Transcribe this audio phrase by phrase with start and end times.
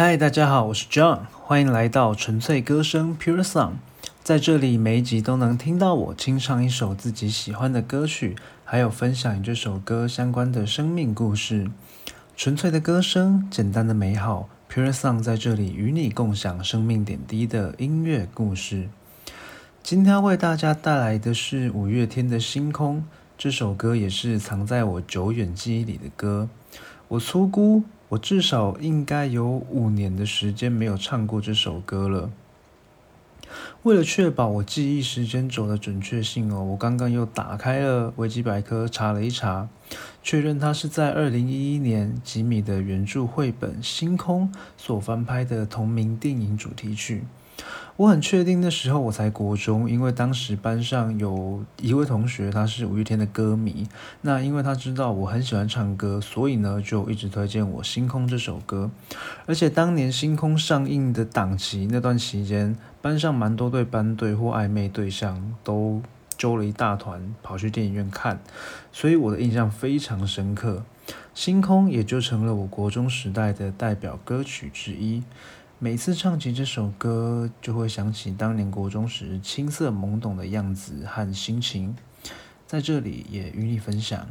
[0.00, 3.72] 嗨，大家好，我是 John，欢迎来到纯粹歌声 Pure Song。
[4.22, 11.68] 在这里，每一集都能听到我清唱一首自己喜欢的歌曲，还有分享与这首歌相关的生命故事。
[12.36, 18.88] 纯粹的歌声，简单的美好，Pure Song 在这里与你共享生命点滴的音乐故事。
[19.82, 22.98] 今天为大家带来的是五月天的《星空》
[23.36, 26.48] 这首歌，也是藏在我久远记忆里的歌。
[27.08, 32.30] 我粗估，我至少应该有五年的时间没有唱过这首歌了。
[33.82, 39.68] 为了确保我记忆时间轴的准确性哦，我刚刚又打开了维基百科查了一查，
[40.22, 47.24] 确认它是在二零一一年吉米的原著绘本《星空》所翻拍的同名电影主题曲。
[47.96, 53.88] 我很确定那时候我才国中，因为当时班上有一位同学他是五月天的歌迷，
[54.20, 58.88] 那因为他知道我很喜欢唱歌，所以呢就一直推荐我《星空》这首歌。
[59.46, 66.00] 而且当年《星空》上映的档期那段期间，班上蛮多对班队或暧昧对象都
[66.36, 68.40] 揪了一大团跑去电影院看，
[68.92, 70.84] 所以我的印象非常深刻，
[71.34, 75.24] 《星空》也就成了我国中时代的代表歌曲之一。
[75.80, 81.94] 每次唱起这首歌，就会想起当年国中时青涩懵懂的样子和心情，
[82.66, 84.26] 在这里也与你分享。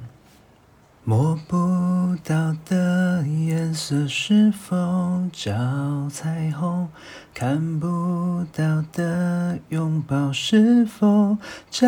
[1.06, 6.90] 摸不到的颜色是否叫彩虹？
[7.34, 11.38] 看不到的拥抱是否
[11.70, 11.88] 叫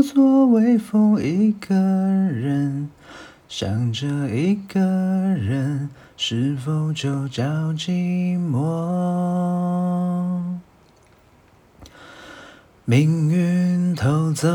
[0.00, 1.20] 做微风？
[1.20, 2.88] 一个人
[3.54, 5.90] 想着一个人。
[6.16, 8.56] 是否就叫寂寞？
[12.86, 14.48] 命运偷走，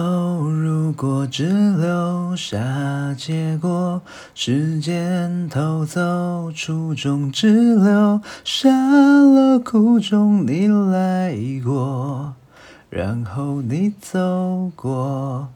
[0.50, 4.02] 如果只留下结果；
[4.34, 10.44] 时间偷走，初衷只留下了苦衷。
[10.48, 12.34] 你来过，
[12.90, 15.50] 然后你走过，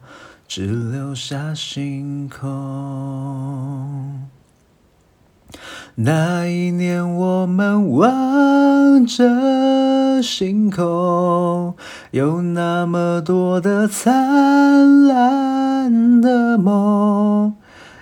[0.54, 2.44] 只留下星空。
[5.94, 11.74] 那一年，我们望着星空，
[12.10, 17.54] 有那么多的灿烂的梦，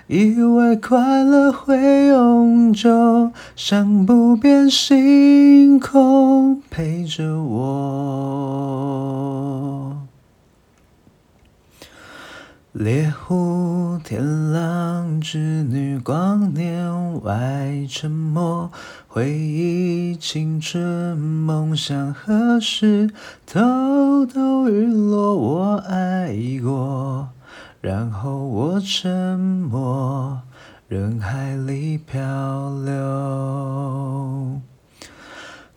[0.07, 9.30] 以为快乐会永久，像不变星空陪着我。
[12.73, 18.71] 猎户天狼织女，光年外沉默，
[19.09, 23.11] 回忆青春梦想何时
[23.45, 25.35] 偷偷陨落？
[25.35, 26.33] 我爱
[26.63, 27.27] 过，
[27.81, 30.39] 然后我沉默，
[30.87, 32.21] 人海里漂
[32.85, 34.61] 流。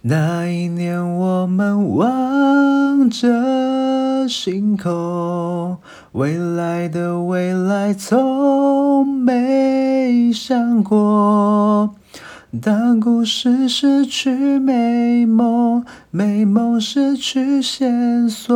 [0.03, 5.79] 那一年，我们望着星空。
[6.15, 11.93] 未来的未来从没想过，
[12.63, 18.55] 当故事失去美梦，美梦失去线索，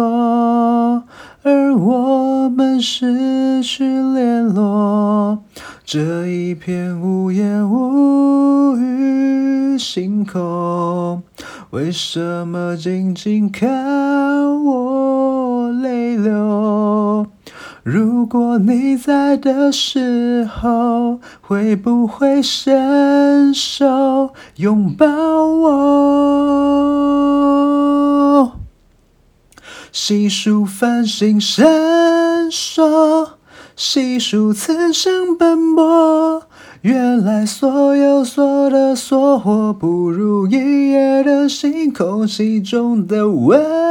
[1.42, 5.42] 而我们失去联络，
[5.84, 11.24] 这一片无言无语星空，
[11.70, 14.64] 为什么静静看
[18.28, 25.78] 果你在的时候，会不会伸手拥抱我？
[29.90, 31.66] 细数繁星闪
[32.50, 33.30] 烁，
[33.74, 36.42] 细数此生奔波，
[36.82, 43.87] 原来所有所得所获，不如一夜的星空，其中的温。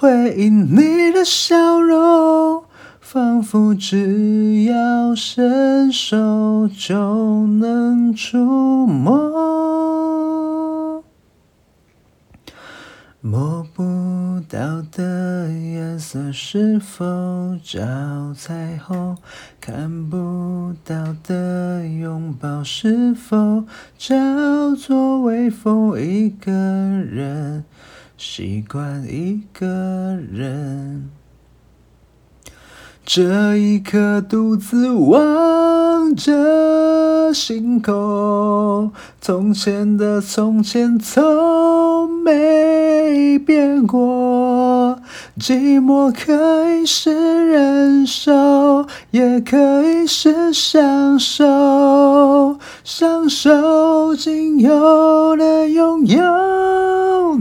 [0.00, 2.64] 回忆你的笑容，
[3.02, 8.38] 仿佛只要伸手就能触
[8.86, 9.14] 摸。
[13.20, 17.04] 摸不到的颜色是否
[17.62, 19.18] 叫彩虹？
[19.60, 23.64] 看不到的拥抱是否
[23.98, 26.00] 叫做微风？
[26.00, 27.66] 一个人。
[28.22, 29.66] 习惯一个
[30.30, 31.08] 人，
[33.02, 38.92] 这一刻独自望着星空。
[39.22, 45.00] 从前的从前，从没变过。
[45.38, 52.58] 寂寞可以是忍受，也可以是享受。
[52.84, 56.69] 享受仅有的拥有。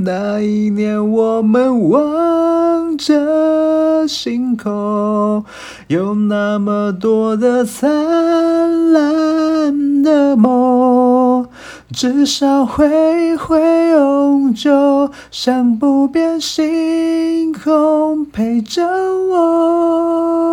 [0.04, 5.44] 那一年，我们望着星空，
[5.88, 11.48] 有那么多的灿烂的梦。
[11.92, 20.49] 至少会会永久，像不变星空陪着我。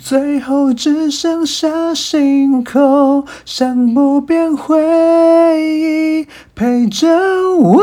[0.00, 4.80] 最后只剩下星空，像不变回
[5.60, 7.08] 忆陪着
[7.58, 7.82] 我。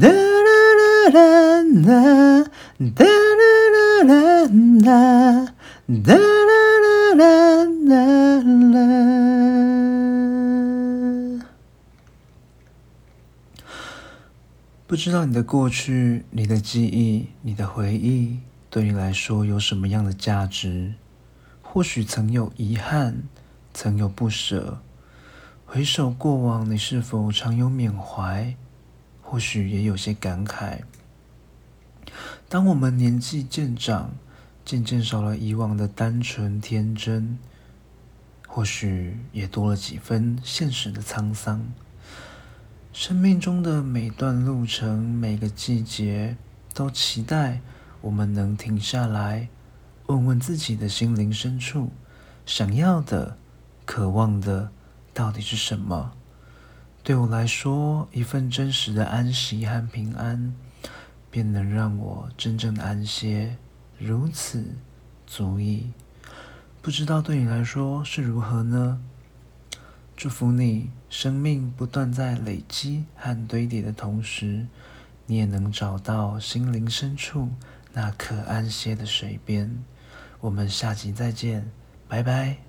[0.00, 0.10] 哒啦
[0.78, 0.82] 啦
[1.12, 1.20] 啦
[1.86, 2.44] 啦
[2.96, 3.10] 哒啦
[3.74, 4.14] 啦啦
[4.84, 4.88] 啦，
[6.04, 6.20] 哒啦
[6.80, 7.22] 啦啦
[7.86, 7.94] 啦
[8.72, 9.55] 啦。
[14.88, 18.38] 不知道你的过去、你的记忆、你的回忆，
[18.70, 20.94] 对你来说有什么样的价值？
[21.60, 23.24] 或许曾有遗憾，
[23.74, 24.80] 曾有不舍。
[25.64, 28.54] 回首过往，你是否常有缅怀？
[29.20, 30.82] 或许也有些感慨。
[32.48, 34.12] 当我们年纪渐长，
[34.64, 37.36] 渐渐少了以往的单纯天真，
[38.46, 41.66] 或许也多了几分现实的沧桑。
[42.98, 46.34] 生命中的每段路程，每个季节，
[46.72, 47.60] 都期待
[48.00, 49.50] 我们能停下来，
[50.06, 51.90] 问问自己的心灵深处，
[52.46, 53.36] 想要的、
[53.84, 54.70] 渴望的
[55.12, 56.14] 到底是什么？
[57.04, 60.54] 对我来说，一份真实的安息和平安。
[61.30, 63.58] 便能让我真正的安歇，
[63.98, 64.64] 如此
[65.26, 65.92] 足矣。
[66.80, 68.98] 不知道对你来说是如何呢？
[70.16, 74.66] 祝福你，生命不断在累积和堆叠的同时，
[75.26, 77.50] 你也能找到心灵深处
[77.92, 79.84] 那可安歇的水边。
[80.40, 81.70] 我们下集再见，
[82.08, 82.65] 拜拜。